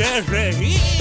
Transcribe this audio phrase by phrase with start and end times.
[0.00, 0.99] momento de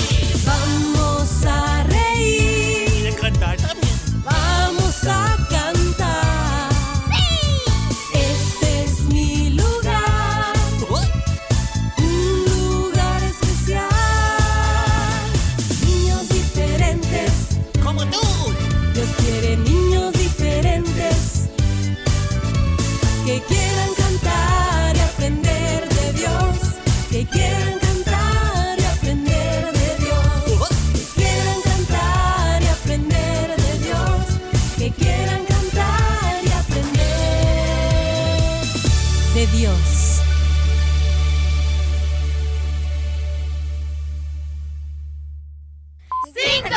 [46.34, 46.70] 5,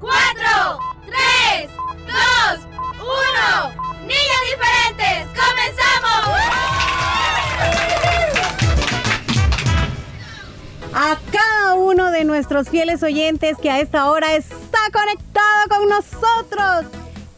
[0.00, 1.70] 4, 3,
[2.06, 2.66] 2,
[2.98, 4.06] 1.
[4.06, 6.24] Niños diferentes, comenzamos.
[10.94, 16.86] A cada uno de nuestros fieles oyentes que a esta hora está conectado con nosotros.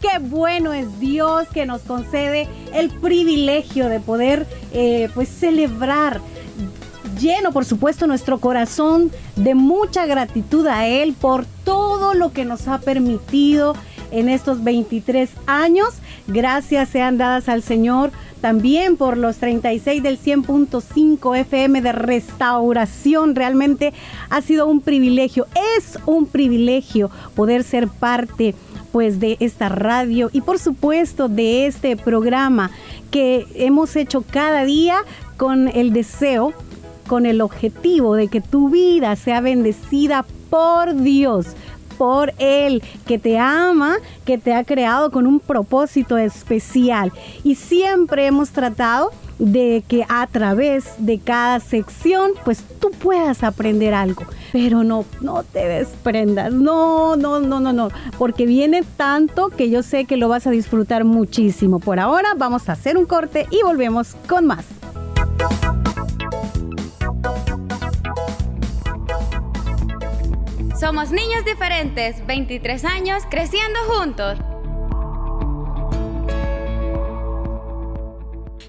[0.01, 6.21] Qué bueno es Dios que nos concede el privilegio de poder eh, pues celebrar
[7.19, 12.69] lleno, por supuesto, nuestro corazón de mucha gratitud a Él por todo lo que nos
[12.69, 13.75] ha permitido
[14.11, 15.89] en estos 23 años.
[16.27, 18.11] Gracias sean dadas al Señor
[18.41, 23.35] también por los 36 del 100.5 FM de restauración.
[23.35, 23.93] Realmente
[24.31, 28.55] ha sido un privilegio, es un privilegio poder ser parte
[28.93, 32.71] pues de esta radio y por supuesto de este programa
[33.11, 34.97] que hemos hecho cada día
[35.37, 36.55] con el deseo
[37.09, 41.47] con el objetivo de que tu vida sea bendecida por Dios,
[41.99, 47.13] por Él, que te ama, que te ha creado con un propósito especial.
[47.43, 53.95] Y siempre hemos tratado de que a través de cada sección, pues tú puedas aprender
[53.95, 54.25] algo.
[54.53, 56.53] Pero no, no te desprendas.
[56.53, 57.89] No, no, no, no, no.
[58.17, 61.81] Porque viene tanto que yo sé que lo vas a disfrutar muchísimo.
[61.81, 64.65] Por ahora vamos a hacer un corte y volvemos con más.
[70.79, 74.39] Somos niños diferentes, 23 años, creciendo juntos.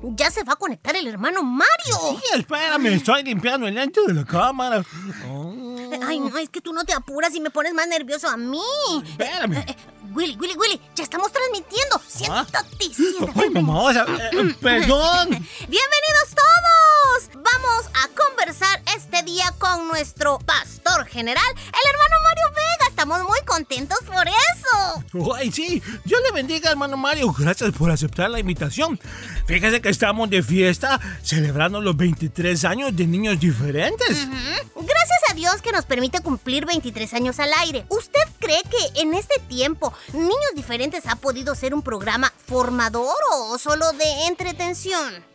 [0.02, 1.69] Ya se va a conectar el hermano Mario.
[2.09, 4.84] Sí, espérame, estoy limpiando el lente de la cámara.
[5.30, 5.53] Oh,
[6.08, 8.59] Ay, no, es que tú no te apuras y me pones más nervioso a mí.
[9.06, 9.58] espérame.
[9.58, 9.75] Eh, eh,
[10.16, 12.02] Willy, Willy, Willy, ya estamos transmitiendo.
[12.08, 13.40] Siéntate, siéntate.
[13.40, 15.30] Ay, mamá, o sea, eh, perdón.
[15.68, 16.78] Bienvenidos todos.
[17.28, 22.88] Vamos a conversar este día con nuestro pastor general, el hermano Mario Vega.
[22.88, 25.35] Estamos muy contentos por eso.
[25.35, 27.34] Ay, sí, Dios le bendiga, hermano Mario.
[27.38, 28.97] Gracias por aceptar la invitación.
[29.46, 34.28] Fíjese que estamos de fiesta celebrando los 23 años de niños diferentes.
[34.75, 37.86] Gracias a Dios que nos permite cumplir 23 años al aire.
[37.90, 43.57] ¿Usted cree que en este tiempo Niños Diferentes ha podido ser un programa formador o
[43.57, 45.28] solo de entretención?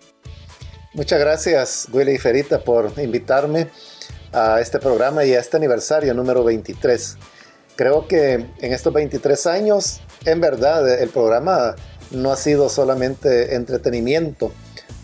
[0.94, 3.68] Muchas gracias, Willy y Ferita, por invitarme
[4.32, 7.16] a este programa y a este aniversario número 23.
[7.74, 11.74] Creo que en estos 23 años, en verdad, el programa
[12.12, 14.52] no ha sido solamente entretenimiento,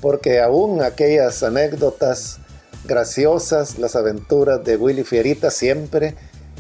[0.01, 2.39] porque aún aquellas anécdotas
[2.85, 6.15] graciosas, las aventuras de Willy Fierita siempre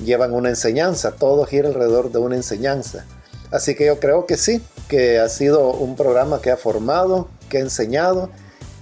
[0.05, 3.07] llevan una enseñanza, todo gira alrededor de una enseñanza.
[3.53, 7.59] Así que yo creo que sí, que ha sido un programa que ha formado, que
[7.59, 8.29] ha enseñado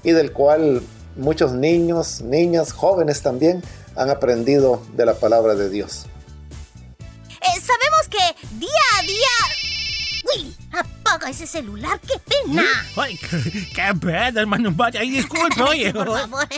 [0.02, 0.82] y del cual
[1.16, 3.62] muchos niños, niñas, jóvenes también
[3.96, 6.06] han aprendido de la palabra de Dios.
[7.40, 8.68] Eh, sabemos que día
[8.98, 9.64] a día...
[10.24, 12.64] Willy, apaga ese celular, qué pena.
[12.96, 14.74] Ay, qué, qué pena, hermano.
[14.98, 15.92] Ay, disculpe, oye.
[15.92, 16.46] Por favor.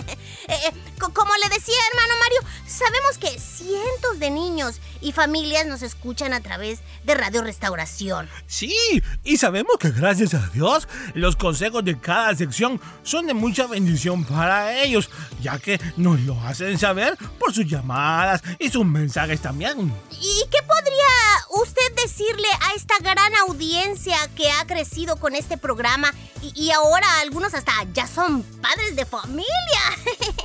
[0.48, 0.72] Eh, eh,
[1.08, 6.40] como le decía, hermano Mario, sabemos que cientos de niños y familias nos escuchan a
[6.40, 8.28] través de Radio Restauración.
[8.46, 8.74] Sí,
[9.24, 14.24] y sabemos que gracias a Dios, los consejos de cada sección son de mucha bendición
[14.24, 15.08] para ellos,
[15.40, 19.92] ya que nos lo hacen saber por sus llamadas y sus mensajes también.
[20.10, 26.12] ¿Y qué podría usted decirle a esta gran audiencia que ha crecido con este programa
[26.42, 29.46] y, y ahora algunos hasta ya son padres de familia?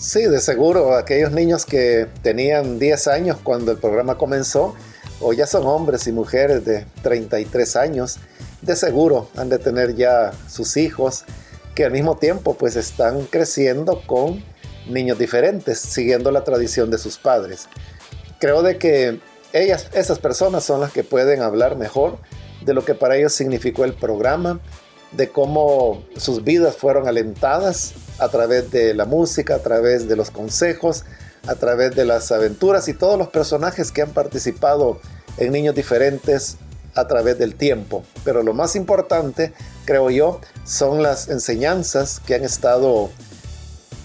[0.00, 4.74] Sí, de seguro, aquellos niños que tenían 10 años cuando el programa comenzó,
[5.20, 8.16] o ya son hombres y mujeres de 33 años,
[8.62, 11.26] de seguro han de tener ya sus hijos,
[11.74, 14.42] que al mismo tiempo pues están creciendo con
[14.88, 17.68] niños diferentes, siguiendo la tradición de sus padres.
[18.38, 19.20] Creo de que
[19.52, 22.16] ellas, esas personas son las que pueden hablar mejor
[22.64, 24.60] de lo que para ellos significó el programa,
[25.12, 30.30] de cómo sus vidas fueron alentadas a través de la música, a través de los
[30.30, 31.04] consejos,
[31.46, 35.00] a través de las aventuras y todos los personajes que han participado
[35.38, 36.56] en Niños Diferentes
[36.94, 38.04] a través del tiempo.
[38.24, 39.52] Pero lo más importante,
[39.84, 43.10] creo yo, son las enseñanzas que han estado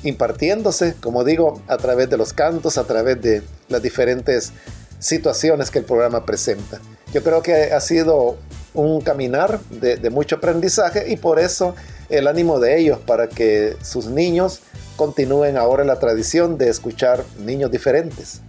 [0.04, 4.54] impartiéndose, como digo, a través de los cantos, a través de las diferentes
[5.00, 6.80] situaciones que el programa presenta.
[7.14, 8.38] Yo creo que ha sido
[8.76, 11.76] un caminar de, mucho aprendizaje y por eso
[12.10, 14.62] el ánimo de ellos para que sus niños
[14.96, 18.42] continúen ahora la tradición de escuchar niños diferentes.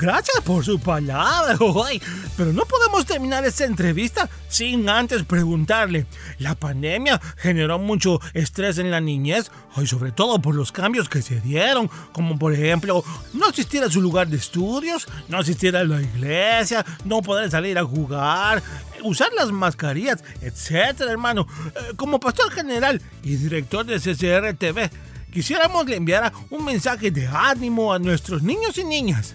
[0.00, 2.00] Gracias por su palabra, ay,
[2.36, 6.06] pero no podemos terminar esta entrevista sin antes preguntarle.
[6.38, 11.20] La pandemia generó mucho estrés en la niñez, y sobre todo por los cambios que
[11.20, 13.02] se dieron, como por ejemplo
[13.32, 17.76] no asistir a su lugar de estudios, no asistir a la iglesia, no poder salir
[17.76, 18.62] a jugar,
[19.02, 21.48] usar las mascarillas, etcétera, hermano.
[21.74, 24.92] Eh, Como pastor general y director de CCR TV,
[25.32, 29.34] quisiéramos le enviara un mensaje de ánimo a nuestros niños y niñas.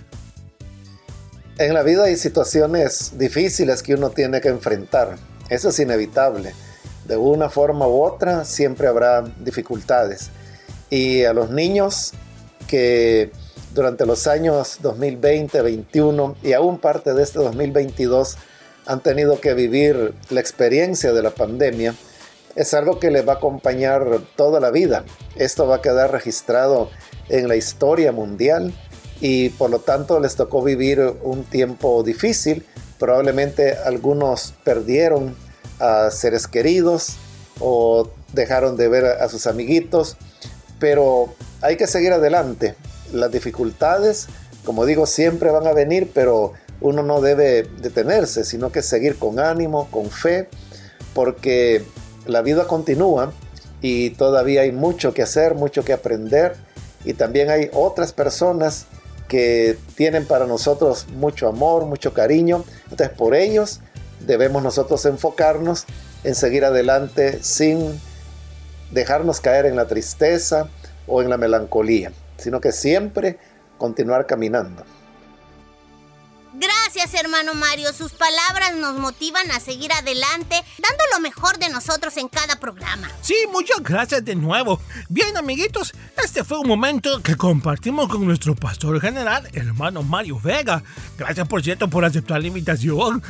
[1.59, 5.17] En la vida hay situaciones difíciles que uno tiene que enfrentar.
[5.49, 6.51] Eso es inevitable.
[7.05, 10.31] De una forma u otra siempre habrá dificultades.
[10.89, 12.13] Y a los niños
[12.67, 13.31] que
[13.75, 18.35] durante los años 2020, 2021 y aún parte de este 2022
[18.87, 21.93] han tenido que vivir la experiencia de la pandemia,
[22.55, 25.05] es algo que les va a acompañar toda la vida.
[25.35, 26.89] Esto va a quedar registrado
[27.29, 28.73] en la historia mundial
[29.23, 32.65] y por lo tanto les tocó vivir un tiempo difícil.
[32.99, 35.33] Probablemente algunos perdieron
[35.79, 37.13] a seres queridos
[37.61, 40.17] o dejaron de ver a sus amiguitos,
[40.77, 42.75] pero hay que seguir adelante.
[43.13, 44.27] Las dificultades,
[44.65, 49.39] como digo, siempre van a venir, pero uno no debe detenerse, sino que seguir con
[49.39, 50.49] ánimo, con fe,
[51.13, 51.85] porque
[52.25, 53.31] la vida continúa
[53.81, 56.57] y todavía hay mucho que hacer, mucho que aprender
[57.05, 58.87] y también hay otras personas
[59.33, 62.63] que tienen para nosotros mucho amor, mucho cariño.
[62.83, 63.79] Entonces por ellos
[64.19, 65.85] debemos nosotros enfocarnos
[66.23, 67.99] en seguir adelante sin
[68.91, 70.69] dejarnos caer en la tristeza
[71.07, 73.39] o en la melancolía, sino que siempre
[73.79, 74.83] continuar caminando.
[77.03, 77.91] Gracias, hermano Mario.
[77.91, 83.11] Sus palabras nos motivan a seguir adelante, dando lo mejor de nosotros en cada programa.
[83.19, 84.79] Sí, muchas gracias de nuevo.
[85.09, 90.81] Bien, amiguitos, este fue un momento que compartimos con nuestro pastor general, hermano Mario Vega.
[91.17, 93.21] Gracias, por cierto, por aceptar la invitación.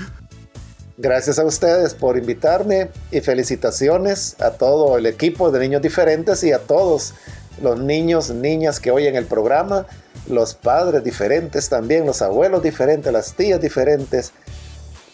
[0.97, 6.51] Gracias a ustedes por invitarme y felicitaciones a todo el equipo de Niños Diferentes y
[6.51, 7.15] a todos
[7.59, 9.88] los niños, niñas que oyen el programa,
[10.27, 14.32] los padres diferentes también, los abuelos diferentes, las tías diferentes.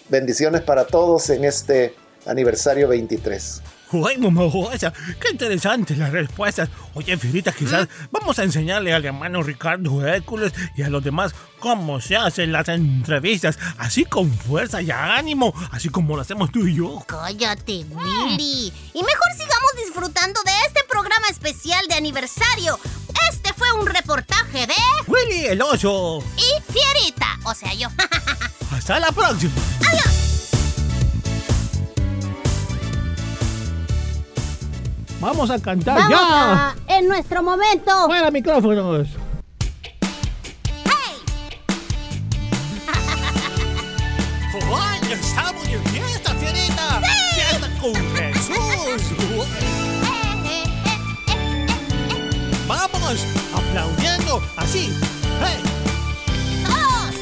[0.10, 3.62] Bendiciones para todos en este aniversario 23.
[3.92, 6.70] Uy, mamá, guacha, qué interesante las respuestas.
[6.94, 12.00] Oye, Firita, quizás vamos a enseñarle al hermano Ricardo Hércules y a los demás cómo
[12.00, 16.76] se hacen las entrevistas, así con fuerza y ánimo, así como lo hacemos tú y
[16.76, 17.04] yo.
[17.08, 18.72] Cállate, Willy.
[18.94, 22.80] Y mejor sigamos disfrutando de este programa especial de aniversario.
[23.60, 24.74] Fue un reportaje de...
[25.06, 26.24] Willy el oso.
[26.38, 27.90] Y Fierita, o sea yo.
[28.72, 29.52] Hasta la próxima.
[29.86, 30.06] Adiós.
[35.20, 36.70] Vamos a cantar Vamos ya.
[36.70, 38.06] a, en nuestro momento.
[38.06, 39.10] Fuera micrófonos.
[40.86, 41.18] ¡Hey!
[44.74, 47.02] ¡Ay, estamos en fiesta, Fierita!
[47.36, 49.02] ¡Fiesta con Jesús!
[52.70, 53.20] ¡Vamos!
[53.70, 54.42] ¡Aplaudiendo!
[54.58, 54.92] ¡Así!
[55.42, 55.62] ¡Hey!
[56.66, 57.16] ¡Todos!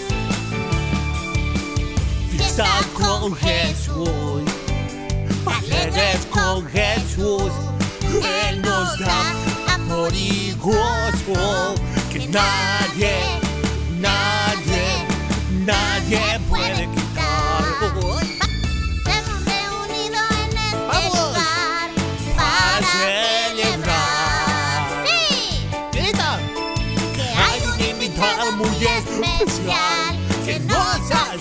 [2.32, 4.10] ¡Fiesta con Jesús.
[5.46, 7.52] Alegres con Jesús.
[8.50, 9.34] Él nos da
[9.74, 11.76] amor y gozo
[12.14, 13.20] que nadie,
[14.00, 14.37] nadie,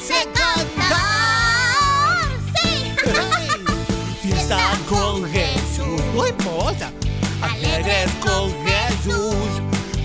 [0.06, 0.98] hace cantar.
[2.62, 2.92] Sí.
[4.22, 4.58] Fiesta
[4.88, 6.00] con Jesús.
[6.14, 6.92] Muy hermosa.
[7.42, 9.34] Alegres con Jesús.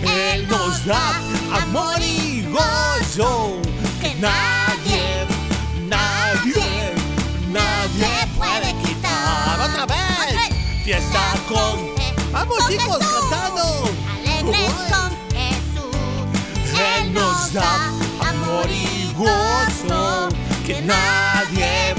[0.02, 1.18] Él nos da
[1.62, 3.58] amor y gozo
[4.02, 5.28] que nadie,
[5.88, 6.94] nadie,
[7.50, 9.60] nadie puede quitar.
[9.60, 10.84] Otra vez.
[10.84, 11.92] Fiesta con.
[12.32, 13.90] Vamos chicos cantando.
[14.16, 16.80] Alegres con Jesús.
[16.80, 17.90] Él nos da
[18.28, 19.01] amor y gozo
[20.66, 21.94] que nadie,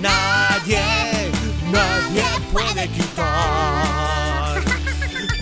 [0.00, 1.30] nadie,
[1.70, 4.62] nadie puede quitar.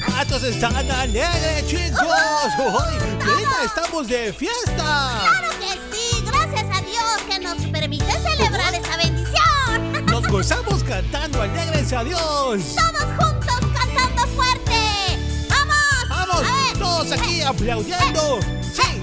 [0.07, 2.03] ¿Cuántos están alegres, chicos?
[2.59, 2.99] Hoy,
[3.65, 4.75] estamos de fiesta.
[4.75, 10.07] Claro que sí, gracias a Dios que nos permite celebrar esa bendición.
[10.07, 12.21] Nos gozamos cantando alegres a Dios.
[12.75, 15.19] Todos juntos cantando fuerte.
[15.51, 16.09] ¡Vamos!
[16.09, 18.41] Vamos, todos aquí aplaudiendo.
[18.75, 19.03] Sí,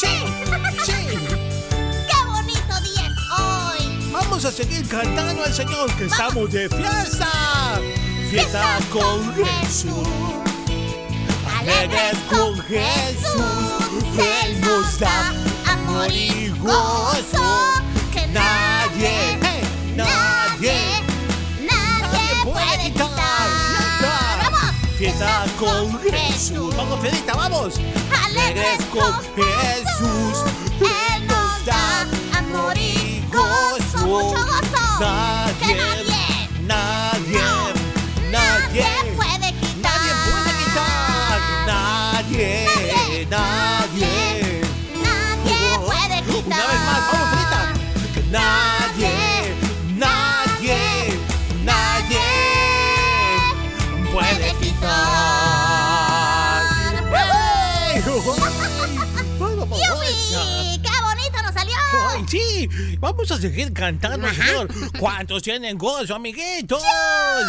[0.00, 0.08] sí,
[0.84, 1.46] sí.
[4.36, 7.80] Vamos a seguir cantando al Señor que estamos de fiesta.
[8.28, 10.06] Fiesta con Jesús.
[11.58, 14.04] Alegres con Jesús.
[14.18, 15.32] Él nos da
[15.72, 17.80] amor y gozo
[18.12, 19.38] que nadie,
[19.96, 20.82] nadie,
[21.62, 23.08] nadie puede quitar.
[24.98, 26.76] Fiesta con Jesús.
[26.76, 27.80] Vamos, Fedita, vamos.
[28.22, 30.65] Alegres con Jesús.
[62.28, 62.68] Sí!
[62.98, 64.68] Vamos a seguir cantando, señor.
[64.98, 66.82] ¿Cuántos tienen gozo, amiguitos?
[66.82, 67.42] ¡Oh!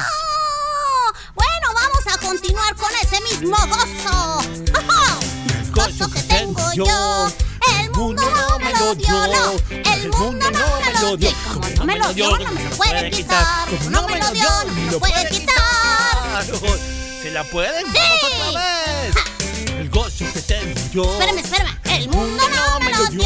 [1.36, 4.41] Bueno, vamos a continuar con ese mismo gozo.
[5.60, 7.27] El gozo que tengo yo.
[7.79, 9.51] El mundo no me lo dio, no.
[9.69, 11.31] El mundo no me lo dio.
[11.53, 13.67] Como no me lo dio, no me lo puede quitar.
[13.69, 16.46] Como no me lo dio, no me lo puede quitar.
[17.22, 17.86] ¿Se la pueden?
[17.91, 18.87] ¡Vamos otra vez!
[20.15, 21.03] Que tengo yo.
[21.03, 21.77] Espérame, espérame.
[21.83, 23.21] El mundo no me lo dio.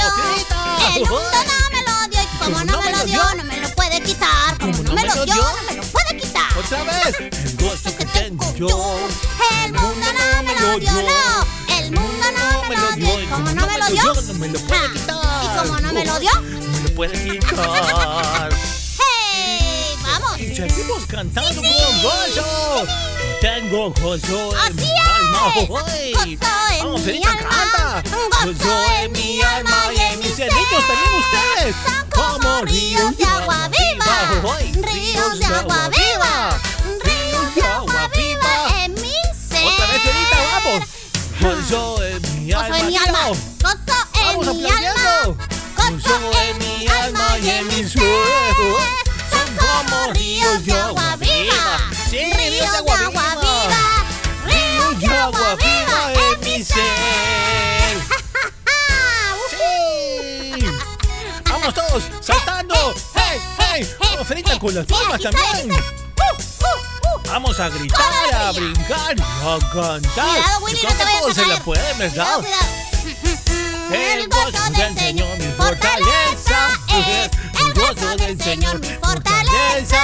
[0.95, 2.21] El mundo no me lo dio.
[2.21, 4.57] Y como no me lo dio, no me lo puede quitar.
[4.59, 6.57] Como no me lo dio, no me lo puede quitar.
[6.57, 7.19] Otra vez.
[7.19, 8.67] El gozo que tengo yo.
[9.63, 11.77] El mundo no me lo dio, no.
[11.77, 13.21] El mundo no me lo dio.
[13.21, 15.43] Y como no me lo dio, no me lo puede ah, quitar.
[15.43, 17.59] Y como no me lo dio, No me lo puede quitar.
[21.11, 21.73] Cantando sí.
[21.83, 22.87] con gozo.
[23.41, 24.99] Tengo gozo en mi es.
[25.15, 25.53] alma.
[25.69, 26.37] Hoy.
[26.79, 27.21] Vamos, alma.
[27.21, 28.03] canta.
[28.45, 31.75] Gozo en mi alma y en mi mis cerritos también ustedes.
[32.15, 33.25] Como ríos de
[64.61, 65.71] con las palmas Sí, también.
[65.71, 67.29] Uh, uh, uh.
[67.29, 70.01] Vamos a gritar, a brincar, a cantar.
[70.13, 70.79] Cuidado, Willy,
[71.63, 72.43] cuidado.
[73.91, 77.31] El gozo del Señor, mi fortaleza es.
[77.59, 79.99] El gozo del Señor, mi fortaleza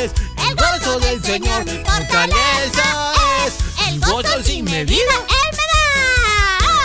[0.00, 0.12] es.
[0.48, 3.12] El gozo del Señor, mi fortaleza
[3.46, 3.54] es.
[3.88, 5.12] El gozo sin medida.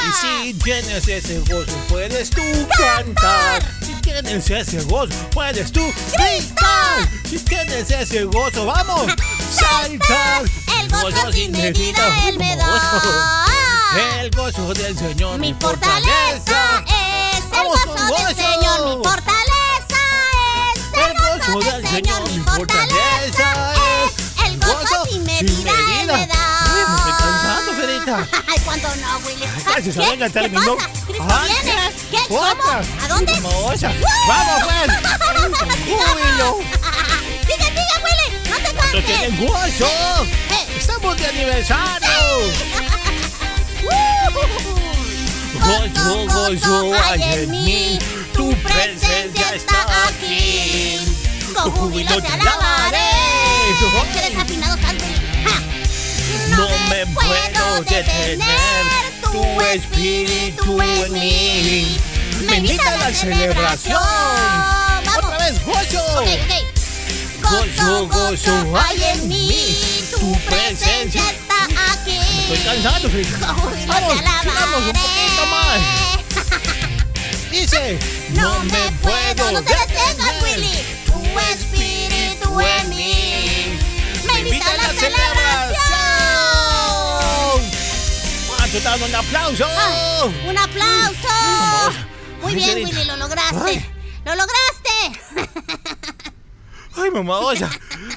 [0.08, 2.42] Y si tienes ese gozo, puedes tú
[2.78, 3.62] cantar.
[3.86, 5.82] Si tienes ese gozo, puedes tú
[6.14, 7.10] gritar.
[7.30, 9.12] Si tienes ese gozo, vamos,
[9.52, 10.46] saltar.
[10.80, 13.46] El gozo sin medida Él me da.
[14.22, 18.36] El gozo del Señor, Mi fortaleza es el gozo del.
[18.36, 18.98] Señor.
[18.98, 20.02] Mi fortaleza
[20.74, 22.30] es el gozo del Señor.
[22.30, 23.74] Mi fortaleza
[24.06, 25.72] es el gozo sin medida
[26.02, 26.27] Él me
[28.48, 29.46] Ay, ¿Cuándo no, Willy?
[29.66, 30.76] Gracias ¿Qué terminó.
[30.78, 30.90] pasa?
[31.06, 31.92] ¿Cristo Ay, viene?
[32.12, 32.18] ¿Qué?
[32.30, 32.46] ¿Cómo?
[33.04, 33.34] ¿A dónde?
[33.34, 33.92] ¡Uh!
[34.28, 34.88] Vamos, pues.
[35.86, 36.60] Júbilo.
[37.42, 38.28] Sigue, sigue, Willy.
[38.50, 39.06] No te ¡Esto canses.
[39.06, 40.26] tiene gozo!
[40.52, 40.78] Eh.
[40.78, 42.08] ¡Estamos de aniversario!
[45.60, 48.00] Gozo, gozo hay en mí,
[48.34, 50.98] tu presencia está aquí.
[51.54, 53.10] Con júbilo te alabaré.
[54.14, 55.17] Qué desafinado estás, Willy.
[56.90, 58.40] Me puedo detener,
[59.22, 61.98] tu espíritu en mí.
[62.48, 64.02] Me invita a la celebración.
[65.06, 65.18] Vamos.
[65.18, 66.04] ¡Otra vez, gozo!
[66.20, 66.78] Ok, ok.
[67.50, 69.78] Gozo, gozo hay en mí,
[70.12, 72.20] tu presencia está aquí.
[72.42, 75.80] Estoy cansado, júbilo Vamos, sigamos un poquito más.
[77.52, 80.84] Dice, No me puedo, no te detengas, Willy.
[81.06, 83.80] Tu espíritu en mí
[84.26, 85.47] me invita a la celebración.
[88.70, 89.66] ¿Cuánto te dando un aplauso?
[89.66, 91.28] Ah, Un aplauso.
[92.42, 92.84] Muy bien.
[92.84, 93.90] Willy, lo lograste.
[94.26, 95.22] Lo lograste.
[96.98, 97.70] Ay, mamá olla.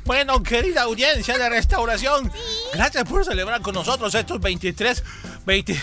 [0.04, 2.32] Bueno, querida audiencia de restauración,
[2.72, 5.04] gracias por celebrar con nosotros estos 23,
[5.46, 5.80] 20.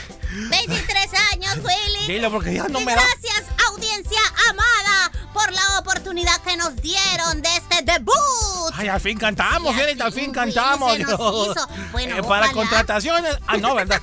[0.49, 2.07] 23 años, Willy.
[2.07, 3.01] Dilo porque ya no y me da.
[3.01, 4.19] gracias, audiencia
[4.49, 8.13] amada, por la oportunidad que nos dieron de este debut.
[8.73, 10.97] Ay, al fin cantamos, Sí, Fierita, al fin Willy, cantamos.
[11.93, 13.37] Bueno, Eh, para contrataciones.
[13.47, 14.01] Ah, no, ¿verdad?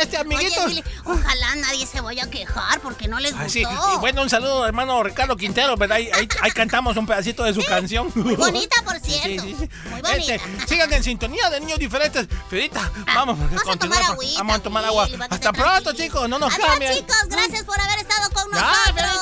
[0.00, 0.64] Este amiguito.
[0.64, 3.48] Oye, ojalá nadie se vaya a quejar porque no les gustó.
[3.48, 3.62] sí.
[3.62, 5.96] Y bueno, un saludo, hermano Ricardo Quintero, ¿verdad?
[5.96, 8.10] Ahí, ahí- ahí cantamos un pedacito de su canción.
[8.14, 9.42] Muy bonita, por cierto.
[9.42, 9.68] sí, sí.
[9.90, 10.34] Muy bonita.
[10.34, 12.26] Este, sigan en sintonía de niños diferentes.
[12.48, 15.08] Fedita, vamos, porque Vamos a tomar agüita, Vamos a tomar agua.
[15.30, 16.28] Hasta pronto, chicos.
[16.28, 16.94] No nos Adiós, cambien.
[16.96, 17.16] chicos.
[17.28, 18.94] Gracias por haber estado con Ya, nosotros.
[18.94, 19.21] Fedita,